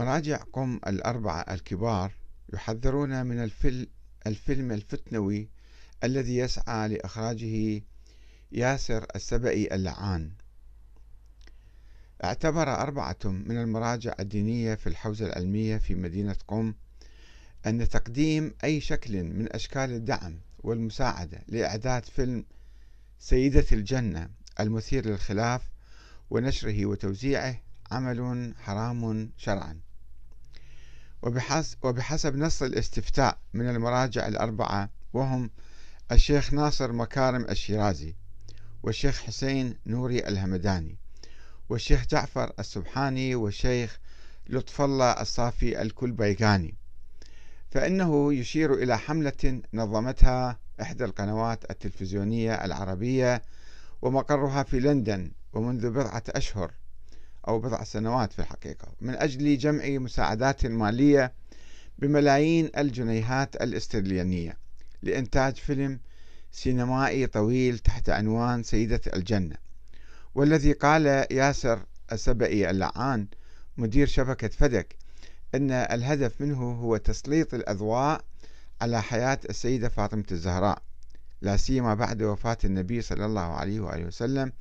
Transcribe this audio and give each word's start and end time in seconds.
مراجع 0.00 0.36
قم 0.36 0.80
الأربعة 0.86 1.40
الكبار 1.40 2.12
يحذرون 2.54 3.26
من 3.26 3.50
الفيلم 4.26 4.72
الفتنوي 4.72 5.48
الذي 6.04 6.36
يسعى 6.36 6.88
لإخراجه 6.88 7.82
ياسر 8.52 9.06
السبئي 9.16 9.74
اللعان. 9.74 10.30
اعتبر 12.24 12.72
أربعة 12.74 13.18
من 13.24 13.56
المراجع 13.56 14.14
الدينية 14.20 14.74
في 14.74 14.86
الحوزة 14.86 15.26
العلمية 15.26 15.76
في 15.76 15.94
مدينة 15.94 16.36
قم 16.48 16.74
أن 17.66 17.88
تقديم 17.88 18.54
أي 18.64 18.80
شكل 18.80 19.24
من 19.24 19.52
أشكال 19.52 19.90
الدعم 19.90 20.40
والمساعدة 20.58 21.38
لإعداد 21.48 22.04
فيلم 22.04 22.44
سيدة 23.18 23.66
الجنة 23.72 24.30
المثير 24.60 25.06
للخلاف 25.06 25.62
ونشره 26.30 26.86
وتوزيعه 26.86 27.60
عمل 27.90 28.54
حرام 28.58 29.30
شرعا. 29.36 29.89
وبحسب 31.22 32.36
نص 32.36 32.62
الاستفتاء 32.62 33.38
من 33.54 33.68
المراجع 33.68 34.28
الأربعة 34.28 34.90
وهم 35.12 35.50
الشيخ 36.12 36.54
ناصر 36.54 36.92
مكارم 36.92 37.44
الشيرازي 37.44 38.14
والشيخ 38.82 39.20
حسين 39.20 39.76
نوري 39.86 40.18
الهمداني 40.18 40.96
والشيخ 41.68 42.06
جعفر 42.06 42.52
السبحاني 42.58 43.34
والشيخ 43.34 43.98
لطف 44.48 44.80
الله 44.80 45.10
الصافي 45.10 45.82
الكلبيغاني. 45.82 46.74
فإنه 47.70 48.34
يشير 48.34 48.74
إلى 48.74 48.98
حملة 48.98 49.62
نظمتها 49.74 50.58
إحدى 50.82 51.04
القنوات 51.04 51.70
التلفزيونية 51.70 52.54
العربية 52.54 53.42
ومقرها 54.02 54.62
في 54.62 54.80
لندن 54.80 55.32
ومنذ 55.52 55.90
بضعة 55.90 56.22
أشهر. 56.28 56.72
أو 57.48 57.58
بضع 57.58 57.84
سنوات 57.84 58.32
في 58.32 58.38
الحقيقة. 58.38 58.88
من 59.00 59.14
أجل 59.14 59.58
جمع 59.58 59.88
مساعدات 59.88 60.66
مالية 60.66 61.32
بملايين 61.98 62.70
الجنيهات 62.78 63.56
الاسترلينية 63.56 64.56
لإنتاج 65.02 65.54
فيلم 65.54 66.00
سينمائي 66.52 67.26
طويل 67.26 67.78
تحت 67.78 68.10
عنوان 68.10 68.62
سيدة 68.62 69.00
الجنة 69.16 69.56
والذي 70.34 70.72
قال 70.72 71.06
ياسر 71.30 71.82
السبئي 72.12 72.70
اللعان 72.70 73.26
مدير 73.76 74.06
شبكة 74.06 74.48
فدك 74.48 74.96
أن 75.54 75.70
الهدف 75.70 76.40
منه 76.40 76.72
هو 76.72 76.96
تسليط 76.96 77.54
الأضواء 77.54 78.24
على 78.80 79.02
حياة 79.02 79.38
السيدة 79.50 79.88
فاطمة 79.88 80.24
الزهراء 80.32 80.82
لا 81.42 81.56
سيما 81.56 81.94
بعد 81.94 82.22
وفاة 82.22 82.58
النبي 82.64 83.02
صلى 83.02 83.26
الله 83.26 83.40
عليه 83.40 83.80
وآله 83.80 84.04
وسلم 84.04 84.52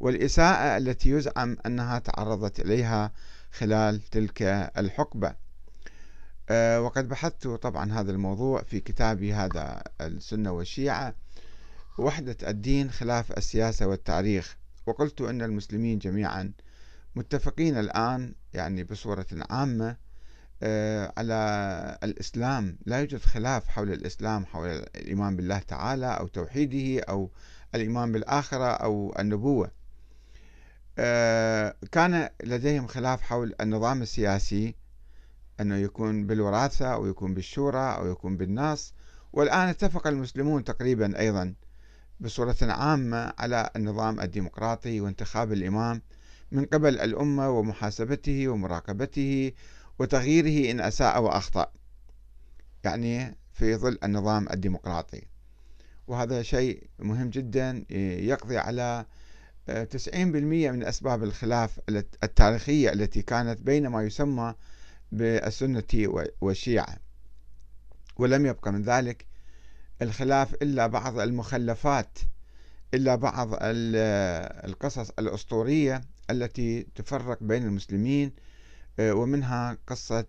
والإساءة 0.00 0.76
التي 0.76 1.10
يزعم 1.10 1.56
أنها 1.66 1.98
تعرضت 1.98 2.60
إليها 2.60 3.12
خلال 3.52 4.00
تلك 4.00 4.42
الحقبة. 4.78 5.34
أه 6.50 6.80
وقد 6.80 7.08
بحثت 7.08 7.48
طبعا 7.48 7.92
هذا 7.92 8.10
الموضوع 8.10 8.62
في 8.62 8.80
كتابي 8.80 9.34
هذا 9.34 9.82
السنة 10.00 10.52
والشيعة. 10.52 11.14
وحدة 11.98 12.36
الدين 12.48 12.90
خلاف 12.90 13.32
السياسة 13.32 13.86
والتاريخ. 13.86 14.56
وقلت 14.86 15.20
أن 15.20 15.42
المسلمين 15.42 15.98
جميعا 15.98 16.52
متفقين 17.16 17.78
الآن 17.78 18.34
يعني 18.54 18.84
بصورة 18.84 19.26
عامة 19.50 19.96
أه 20.62 21.12
على 21.16 21.98
الإسلام. 22.02 22.78
لا 22.86 23.00
يوجد 23.00 23.20
خلاف 23.20 23.68
حول 23.68 23.92
الإسلام 23.92 24.46
حول 24.46 24.68
الإيمان 24.68 25.36
بالله 25.36 25.58
تعالى 25.58 26.06
أو 26.06 26.26
توحيده 26.26 27.04
أو 27.08 27.30
الإيمان 27.74 28.12
بالآخرة 28.12 28.66
أو 28.66 29.14
النبوة. 29.18 29.66
آه، 29.66 29.77
كان 31.92 32.28
لديهم 32.44 32.86
خلاف 32.86 33.20
حول 33.20 33.54
النظام 33.60 34.02
السياسي 34.02 34.74
أنه 35.60 35.76
يكون 35.76 36.26
بالوراثة 36.26 36.86
أو 36.94 37.06
يكون 37.06 37.34
بالشورى 37.34 37.96
أو 37.96 38.10
يكون 38.10 38.36
بالنص 38.36 38.94
والآن 39.32 39.68
اتفق 39.68 40.06
المسلمون 40.06 40.64
تقريبا 40.64 41.18
أيضا 41.20 41.54
بصورة 42.20 42.56
عامة 42.62 43.32
على 43.38 43.70
النظام 43.76 44.20
الديمقراطي 44.20 45.00
وانتخاب 45.00 45.52
الإمام 45.52 46.02
من 46.52 46.64
قبل 46.64 46.98
الأمة 47.00 47.50
ومحاسبته 47.50 48.48
ومراقبته 48.48 49.52
وتغييره 49.98 50.70
إن 50.70 50.80
أساء 50.80 51.22
وأخطأ 51.22 51.72
يعني 52.84 53.36
في 53.52 53.76
ظل 53.76 53.98
النظام 54.04 54.48
الديمقراطي. 54.52 55.22
وهذا 56.06 56.42
شيء 56.42 56.82
مهم 56.98 57.30
جدا 57.30 57.84
يقضي 58.20 58.58
على 58.58 59.06
90% 59.68 60.14
من 60.14 60.84
أسباب 60.84 61.22
الخلاف 61.22 61.80
التاريخية 62.24 62.92
التي 62.92 63.22
كانت 63.22 63.62
بين 63.62 63.86
ما 63.86 64.02
يسمى 64.02 64.54
بالسنة 65.12 65.84
والشيعة. 66.40 66.96
ولم 68.16 68.46
يبقى 68.46 68.72
من 68.72 68.82
ذلك 68.82 69.26
الخلاف 70.02 70.54
إلا 70.54 70.86
بعض 70.86 71.18
المخلفات 71.18 72.18
إلا 72.94 73.14
بعض 73.14 73.48
القصص 73.60 75.10
الأسطورية 75.18 76.00
التي 76.30 76.82
تفرق 76.82 77.42
بين 77.42 77.62
المسلمين 77.62 78.32
ومنها 79.00 79.78
قصة 79.86 80.26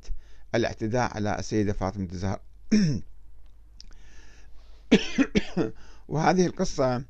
الاعتداء 0.56 1.16
على 1.16 1.40
السيدة 1.40 1.74
فاطمة 1.74 2.08
الزهراء. 2.12 2.42
وهذه 6.08 6.46
القصة 6.46 7.04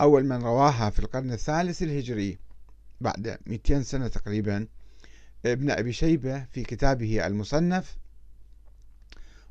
أول 0.00 0.24
من 0.24 0.42
رواها 0.42 0.90
في 0.90 0.98
القرن 0.98 1.32
الثالث 1.32 1.82
الهجري 1.82 2.38
بعد 3.00 3.38
200 3.46 3.82
سنة 3.82 4.08
تقريبا 4.08 4.66
ابن 5.46 5.70
أبي 5.70 5.92
شيبة 5.92 6.44
في 6.44 6.62
كتابه 6.62 7.26
المصنف 7.26 7.96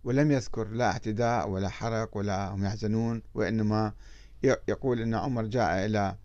ولم 0.04 0.32
يذكر 0.32 0.68
لا 0.68 0.86
اعتداء 0.86 1.50
ولا 1.50 1.70
حرق 1.70 2.18
ولا 2.18 2.48
هم 2.48 2.66
يحزنون 2.66 3.22
وإنما 3.34 3.94
يقول 4.44 5.02
أن 5.02 5.16
عمر 5.16 5.46
جاء 5.46 5.86
إلى 5.86 6.16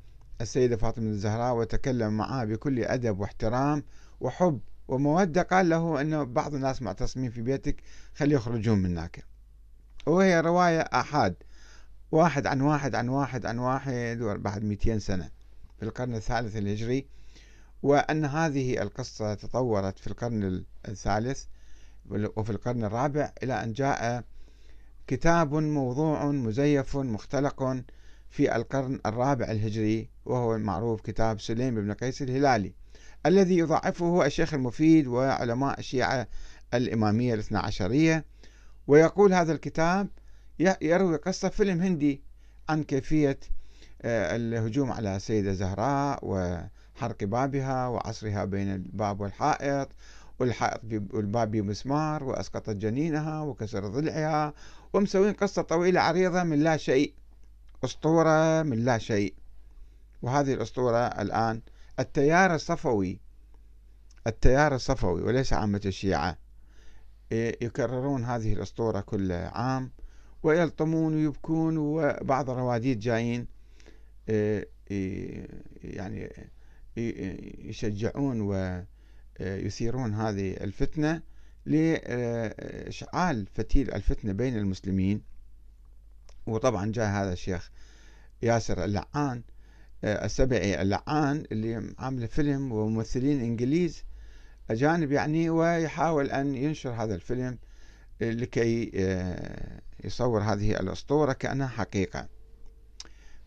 السيدة 0.40 0.76
فاطمة 0.76 1.06
الزهراء 1.06 1.56
وتكلم 1.56 2.16
معها 2.16 2.44
بكل 2.44 2.84
أدب 2.84 3.20
واحترام 3.20 3.84
وحب 4.20 4.60
ومودة 4.88 5.42
قال 5.42 5.68
له 5.68 6.00
أن 6.00 6.32
بعض 6.32 6.54
الناس 6.54 6.82
معتصمين 6.82 7.30
في 7.30 7.42
بيتك 7.42 7.82
خلي 8.14 8.34
يخرجون 8.34 8.78
منك. 8.78 9.24
وهي 10.06 10.40
رواية 10.40 10.80
أحد 10.80 11.34
واحد 12.14 12.46
عن 12.46 12.60
واحد 12.60 12.94
عن 12.94 13.08
واحد 13.08 13.46
عن 13.46 13.58
واحد 13.58 14.18
بعد 14.18 14.64
200 14.64 14.98
سنة 14.98 15.30
في 15.78 15.82
القرن 15.84 16.14
الثالث 16.14 16.56
الهجري 16.56 17.06
وأن 17.82 18.24
هذه 18.24 18.82
القصة 18.82 19.34
تطورت 19.34 19.98
في 19.98 20.06
القرن 20.06 20.64
الثالث 20.88 21.44
وفي 22.10 22.50
القرن 22.50 22.84
الرابع 22.84 23.32
إلى 23.42 23.64
أن 23.64 23.72
جاء 23.72 24.24
كتاب 25.06 25.54
موضوع 25.54 26.26
مزيف 26.26 26.96
مختلق 26.96 27.82
في 28.30 28.56
القرن 28.56 29.00
الرابع 29.06 29.50
الهجري 29.50 30.10
وهو 30.24 30.54
المعروف 30.56 31.00
كتاب 31.00 31.40
سليم 31.40 31.74
بن 31.74 31.92
قيس 31.92 32.22
الهلالي 32.22 32.72
الذي 33.26 33.58
يضعفه 33.58 34.26
الشيخ 34.26 34.54
المفيد 34.54 35.06
وعلماء 35.06 35.78
الشيعة 35.78 36.28
الإمامية 36.74 37.34
الاثنى 37.34 37.58
عشرية 37.58 38.24
ويقول 38.86 39.34
هذا 39.34 39.52
الكتاب 39.52 40.08
يروي 40.58 41.16
قصة 41.16 41.48
فيلم 41.48 41.80
هندي 41.80 42.22
عن 42.68 42.82
كيفية 42.82 43.38
آه، 44.02 44.36
الهجوم 44.36 44.92
على 44.92 45.16
السيدة 45.16 45.52
زهراء 45.52 46.18
وحرق 46.22 47.24
بابها 47.24 47.88
وعصرها 47.88 48.44
بين 48.44 48.74
الباب 48.74 49.20
والحائط 49.20 49.88
والحائط 50.38 50.80
والباب 50.84 51.50
بمسمار 51.50 52.24
وأسقطت 52.24 52.70
جنينها 52.70 53.40
وكسر 53.40 53.88
ضلعها 53.88 54.54
ومسوين 54.92 55.32
قصة 55.32 55.62
طويلة 55.62 56.00
عريضة 56.00 56.42
من 56.42 56.62
لا 56.62 56.76
شيء 56.76 57.14
أسطورة 57.84 58.62
من 58.62 58.84
لا 58.84 58.98
شيء. 58.98 59.34
وهذه 60.22 60.54
الأسطورة 60.54 60.98
الآن 60.98 61.60
التيار 61.98 62.54
الصفوي 62.54 63.20
التيار 64.26 64.74
الصفوي 64.74 65.22
وليس 65.22 65.52
عامة 65.52 65.80
الشيعة. 65.86 66.38
يكررون 67.32 68.24
هذه 68.24 68.52
الأسطورة 68.52 69.00
كل 69.00 69.32
عام. 69.32 69.90
ويلطمون 70.44 71.14
ويبكون 71.14 71.76
وبعض 71.76 72.50
الرواديد 72.50 72.98
جايين 72.98 73.46
آه، 74.28 74.66
يعني 75.84 76.30
يشجعون 77.58 78.40
ويثيرون 79.40 80.14
هذه 80.14 80.50
الفتنة 80.52 81.22
لإشعال 81.66 83.46
فتيل 83.54 83.94
الفتنة 83.94 84.32
بين 84.32 84.56
المسلمين. 84.56 85.22
وطبعا 86.46 86.92
جاء 86.92 87.06
هذا 87.10 87.32
الشيخ 87.32 87.70
ياسر 88.42 88.84
اللعان 88.84 89.42
آه، 90.04 90.24
السبعي 90.24 90.82
اللعان 90.82 91.44
اللي 91.52 91.94
عامل 91.98 92.28
فيلم 92.28 92.72
وممثلين 92.72 93.40
إنجليز 93.40 94.04
أجانب 94.70 95.12
يعني 95.12 95.50
ويحاول 95.50 96.30
أن 96.30 96.54
ينشر 96.54 96.90
هذا 96.90 97.14
الفيلم 97.14 97.58
لكي 98.20 98.90
آه، 98.94 99.80
يصور 100.04 100.42
هذه 100.42 100.80
الأسطورة 100.80 101.32
كأنها 101.32 101.66
حقيقة. 101.66 102.28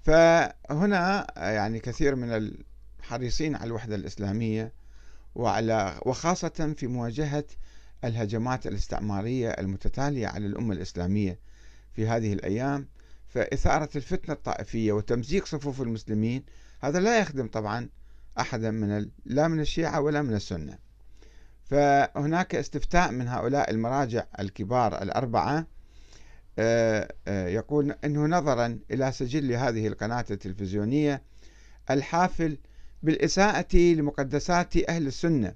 فهنا 0.01 1.27
يعني 1.37 1.79
كثير 1.79 2.15
من 2.15 2.29
الحريصين 2.99 3.55
على 3.55 3.67
الوحدة 3.67 3.95
الإسلامية 3.95 4.73
وعلى 5.35 5.99
وخاصة 6.05 6.73
في 6.77 6.87
مواجهة 6.87 7.45
الهجمات 8.03 8.67
الاستعمارية 8.67 9.49
المتتالية 9.49 10.27
على 10.27 10.45
الأمة 10.45 10.73
الإسلامية 10.73 11.39
في 11.93 12.07
هذه 12.07 12.33
الأيام. 12.33 12.87
فإثارة 13.27 13.89
الفتنة 13.95 14.33
الطائفية 14.33 14.91
وتمزيق 14.91 15.45
صفوف 15.45 15.81
المسلمين 15.81 16.43
هذا 16.79 16.99
لا 16.99 17.19
يخدم 17.19 17.47
طبعا 17.47 17.89
أحدا 18.39 18.71
من 18.71 19.09
لا 19.25 19.47
من 19.47 19.59
الشيعة 19.59 20.01
ولا 20.01 20.21
من 20.21 20.33
السنة. 20.33 20.77
فهناك 21.69 22.55
استفتاء 22.55 23.11
من 23.11 23.27
هؤلاء 23.27 23.71
المراجع 23.71 24.25
الكبار 24.39 25.01
الأربعة 25.01 25.57
آه، 25.57 25.59
آه، 25.59 25.67
يقول 27.27 27.95
أنه 28.03 28.25
نظرا 28.25 28.79
إلى 28.91 29.11
سجل 29.11 29.53
هذه 29.53 29.87
القناة 29.87 30.25
التلفزيونية 30.31 31.21
الحافل 31.89 32.57
بالإساءة 33.03 33.77
لمقدسات 33.77 34.77
أهل 34.77 35.07
السنة 35.07 35.53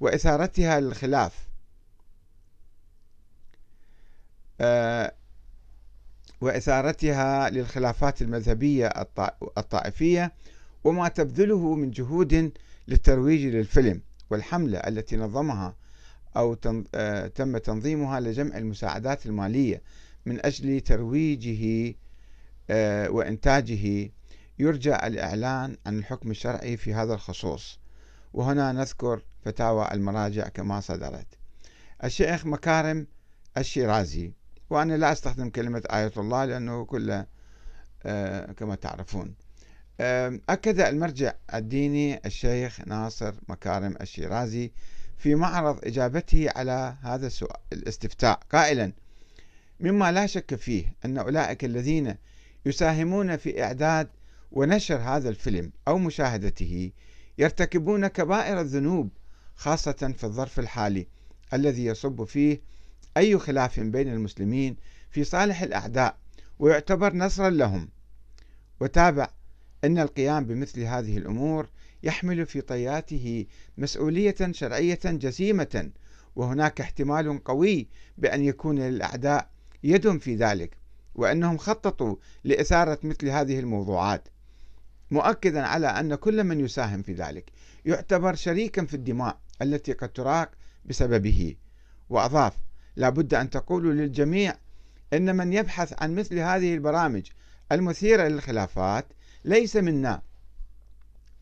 وإثارتها 0.00 0.80
للخلاف. 0.80 1.48
آه، 4.60 5.14
وإثارتها 6.40 7.50
للخلافات 7.50 8.22
المذهبية 8.22 8.86
الطائفية 9.58 10.32
وما 10.84 11.08
تبذله 11.08 11.74
من 11.74 11.90
جهود 11.90 12.52
للترويج 12.88 13.46
للفيلم 13.46 14.00
والحملة 14.30 14.78
التي 14.78 15.16
نظمها 15.16 15.76
أو 16.36 16.56
آه، 16.94 17.26
تم 17.26 17.58
تنظيمها 17.58 18.20
لجمع 18.20 18.58
المساعدات 18.58 19.26
المالية 19.26 19.82
من 20.26 20.46
أجل 20.46 20.80
ترويجه 20.80 21.94
آه، 22.70 23.10
وإنتاجه 23.10 24.10
يرجى 24.58 24.94
الإعلان 24.94 25.76
عن 25.86 25.98
الحكم 25.98 26.30
الشرعي 26.30 26.76
في 26.76 26.94
هذا 26.94 27.14
الخصوص. 27.14 27.78
وهنا 28.32 28.72
نذكر 28.72 29.22
فتاوى 29.44 29.88
المراجع 29.92 30.48
كما 30.48 30.80
صدرت. 30.80 31.26
الشيخ 32.04 32.46
مكارم 32.46 33.06
الشيرازي 33.58 34.32
وأنا 34.70 34.96
لا 34.96 35.12
أستخدم 35.12 35.50
كلمة 35.50 35.82
آية 35.90 36.12
الله 36.16 36.44
لأنه 36.44 36.84
كله 36.84 37.26
آه، 38.06 38.52
كما 38.52 38.74
تعرفون. 38.74 39.34
أكد 40.48 40.80
المرجع 40.80 41.32
الديني 41.54 42.20
الشيخ 42.26 42.80
ناصر 42.86 43.34
مكارم 43.48 43.96
الشيرازي 44.00 44.72
في 45.16 45.34
معرض 45.34 45.84
إجابته 45.84 46.48
على 46.56 46.96
هذا 47.02 47.26
السؤال 47.26 47.60
الاستفتاء. 47.72 48.40
قائلا 48.52 48.92
مما 49.84 50.12
لا 50.12 50.26
شك 50.26 50.54
فيه 50.54 50.96
أن 51.04 51.18
أولئك 51.18 51.64
الذين 51.64 52.14
يساهمون 52.66 53.36
في 53.36 53.62
إعداد 53.62 54.08
ونشر 54.52 54.96
هذا 54.96 55.28
الفيلم 55.28 55.72
أو 55.88 55.98
مشاهدته 55.98 56.90
يرتكبون 57.38 58.06
كبائر 58.06 58.60
الذنوب 58.60 59.10
خاصة 59.56 60.14
في 60.16 60.24
الظرف 60.24 60.58
الحالي 60.58 61.06
الذي 61.54 61.84
يصب 61.84 62.24
فيه 62.24 62.60
أي 63.16 63.38
خلاف 63.38 63.80
بين 63.80 64.08
المسلمين 64.08 64.76
في 65.10 65.24
صالح 65.24 65.62
الأعداء 65.62 66.16
ويعتبر 66.58 67.16
نصرا 67.16 67.50
لهم. 67.50 67.88
وتابع 68.80 69.28
أن 69.84 69.98
القيام 69.98 70.44
بمثل 70.44 70.80
هذه 70.80 71.18
الأمور 71.18 71.68
يحمل 72.02 72.46
في 72.46 72.60
طياته 72.60 73.46
مسؤولية 73.78 74.34
شرعية 74.50 75.00
جسيمة 75.04 75.90
وهناك 76.36 76.80
احتمال 76.80 77.44
قوي 77.44 77.88
بأن 78.18 78.44
يكون 78.44 78.78
للأعداء 78.78 79.53
يد 79.84 80.18
في 80.18 80.36
ذلك 80.36 80.76
وأنهم 81.14 81.58
خططوا 81.58 82.16
لإثارة 82.44 82.98
مثل 83.02 83.28
هذه 83.28 83.60
الموضوعات 83.60 84.28
مؤكدا 85.10 85.62
على 85.62 85.86
أن 85.86 86.14
كل 86.14 86.44
من 86.44 86.60
يساهم 86.60 87.02
في 87.02 87.12
ذلك 87.12 87.52
يعتبر 87.84 88.34
شريكا 88.34 88.84
في 88.84 88.94
الدماء 88.94 89.38
التي 89.62 89.92
قد 89.92 90.08
تراق 90.08 90.50
بسببه. 90.84 91.56
وأضاف 92.10 92.52
لا 92.96 93.08
بد 93.08 93.34
أن 93.34 93.50
تقولوا 93.50 93.92
للجميع 93.92 94.56
أن 95.12 95.36
من 95.36 95.52
يبحث 95.52 96.02
عن 96.02 96.14
مثل 96.14 96.38
هذه 96.38 96.74
البرامج 96.74 97.30
المثيرة 97.72 98.28
للخلافات 98.28 99.06
ليس 99.44 99.76
منا. 99.76 100.22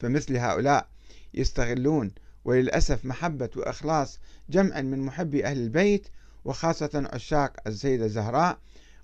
فمثل 0.01 0.37
هؤلاء 0.37 0.89
يستغلون 1.35 2.11
وللأسف 2.45 3.05
محبة 3.05 3.51
وإخلاص 3.57 4.21
جمع 4.51 4.81
من 4.81 4.99
محبي 4.99 5.45
أهل 5.45 5.59
البيت 5.59 6.09
وخاصة 6.45 7.09
عشاق 7.13 7.53
السيدة 7.67 8.07
زهراء 8.07 8.59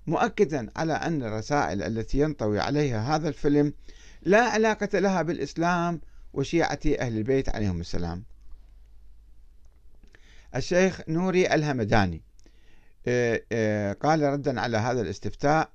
مؤكدا 0.07 0.69
على 0.75 0.93
أن 0.93 1.23
الرسائل 1.23 1.83
التي 1.83 2.19
ينطوي 2.19 2.59
عليها 2.59 3.15
هذا 3.15 3.29
الفيلم 3.29 3.73
لا 4.21 4.41
علاقة 4.41 4.99
لها 4.99 5.21
بالإسلام 5.21 6.01
وشيعة 6.33 6.79
أهل 6.85 7.17
البيت 7.17 7.49
عليهم 7.49 7.79
السلام. 7.79 8.23
الشيخ 10.55 11.01
نوري 11.07 11.47
الهمداني 11.47 12.21
آه، 13.07 13.41
آه، 13.51 13.93
قال 13.93 14.21
ردا 14.21 14.61
على 14.61 14.77
هذا 14.77 15.01
الاستفتاء 15.01 15.69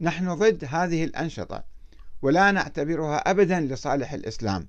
نحن 0.00 0.34
ضد 0.34 0.64
هذه 0.68 1.04
الأنشطة 1.04 1.64
ولا 2.22 2.50
نعتبرها 2.50 3.16
أبدا 3.16 3.60
لصالح 3.60 4.12
الإسلام 4.12 4.68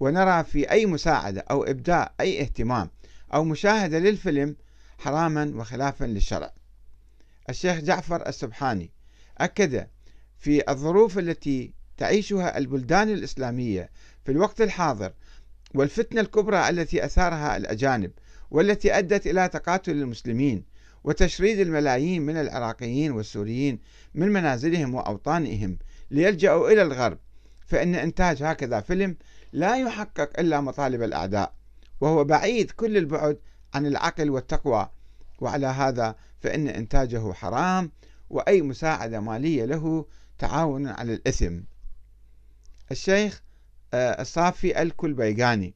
ونرى 0.00 0.44
في 0.44 0.70
أي 0.70 0.86
مساعدة 0.86 1.44
أو 1.50 1.64
إبداء 1.64 2.12
أي 2.20 2.40
اهتمام 2.40 2.90
أو 3.34 3.44
مشاهدة 3.44 3.98
للفيلم 3.98 4.56
حراما 5.00 5.52
وخلافا 5.54 6.04
للشرع. 6.04 6.52
الشيخ 7.48 7.80
جعفر 7.80 8.28
السبحاني 8.28 8.90
أكد 9.38 9.86
في 10.38 10.70
الظروف 10.70 11.18
التي 11.18 11.72
تعيشها 11.96 12.58
البلدان 12.58 13.08
الإسلامية 13.10 13.90
في 14.24 14.32
الوقت 14.32 14.60
الحاضر 14.60 15.12
والفتنة 15.74 16.20
الكبرى 16.20 16.68
التي 16.68 17.04
أثارها 17.04 17.56
الأجانب 17.56 18.10
والتي 18.50 18.98
أدت 18.98 19.26
إلى 19.26 19.48
تقاتل 19.48 19.92
المسلمين 19.92 20.64
وتشريد 21.04 21.60
الملايين 21.60 22.22
من 22.22 22.36
العراقيين 22.36 23.12
والسوريين 23.12 23.78
من 24.14 24.28
منازلهم 24.28 24.94
وأوطانهم 24.94 25.78
ليلجأوا 26.10 26.70
إلى 26.70 26.82
الغرب 26.82 27.18
فإن 27.66 27.94
إنتاج 27.94 28.42
هكذا 28.42 28.80
فيلم 28.80 29.16
لا 29.52 29.76
يحقق 29.76 30.40
إلا 30.40 30.60
مطالب 30.60 31.02
الأعداء 31.02 31.54
وهو 32.00 32.24
بعيد 32.24 32.70
كل 32.70 32.96
البعد 32.96 33.38
عن 33.74 33.86
العقل 33.86 34.30
والتقوى 34.30 34.90
وعلى 35.38 35.66
هذا 35.66 36.16
فإن 36.40 36.68
إنتاجه 36.68 37.32
حرام 37.32 37.90
وأي 38.30 38.62
مساعدة 38.62 39.20
مالية 39.20 39.64
له 39.64 40.06
تعاون 40.38 40.86
على 40.86 41.14
الإثم. 41.14 41.60
الشيخ 42.90 43.42
آه، 43.94 44.22
الصافي 44.22 44.82
الكلبيغاني 44.82 45.74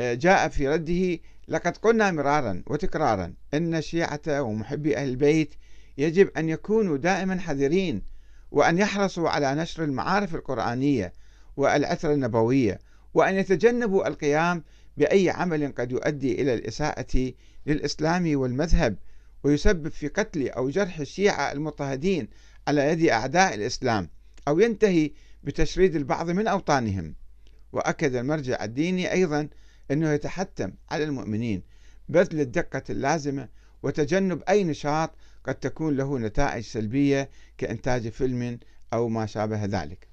آه، 0.00 0.14
جاء 0.14 0.48
في 0.48 0.68
رده 0.68 1.18
لقد 1.48 1.76
قلنا 1.76 2.10
مرارا 2.10 2.62
وتكرارا 2.66 3.34
أن 3.54 3.74
الشيعة 3.74 4.42
ومحبي 4.42 4.96
أهل 4.96 5.08
البيت 5.08 5.54
يجب 5.98 6.30
أن 6.36 6.48
يكونوا 6.48 6.96
دائما 6.96 7.40
حذرين 7.40 8.02
وأن 8.50 8.78
يحرصوا 8.78 9.28
على 9.28 9.54
نشر 9.54 9.84
المعارف 9.84 10.34
القرآنية 10.34 11.12
والعثرة 11.56 12.14
النبوية 12.14 12.78
وأن 13.14 13.34
يتجنبوا 13.34 14.08
القيام 14.08 14.64
بأي 14.98 15.30
عمل 15.30 15.72
قد 15.72 15.92
يؤدي 15.92 16.42
إلى 16.42 16.54
الإساءة 16.54 17.32
للإسلام 17.66 18.38
والمذهب 18.38 18.96
ويسبب 19.44 19.88
في 19.88 20.08
قتل 20.08 20.48
أو 20.48 20.70
جرح 20.70 20.98
الشيعة 20.98 21.52
المضطهدين 21.52 22.28
على 22.68 22.88
يد 22.92 23.08
أعداء 23.08 23.54
الإسلام 23.54 24.08
أو 24.48 24.60
ينتهي 24.60 25.10
بتشريد 25.44 25.96
البعض 25.96 26.30
من 26.30 26.46
أوطانهم. 26.46 27.14
وأكد 27.72 28.14
المرجع 28.14 28.64
الديني 28.64 29.12
أيضا 29.12 29.48
أنه 29.90 30.12
يتحتم 30.12 30.72
على 30.90 31.04
المؤمنين 31.04 31.62
بذل 32.08 32.40
الدقة 32.40 32.82
اللازمة 32.90 33.48
وتجنب 33.82 34.42
أي 34.48 34.64
نشاط 34.64 35.10
قد 35.44 35.54
تكون 35.54 35.96
له 35.96 36.18
نتائج 36.18 36.64
سلبية 36.64 37.30
كإنتاج 37.58 38.08
فيلم 38.08 38.58
أو 38.92 39.08
ما 39.08 39.26
شابه 39.26 39.64
ذلك. 39.64 40.07